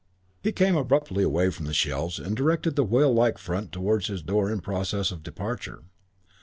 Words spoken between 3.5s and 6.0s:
towards his door in process of departure.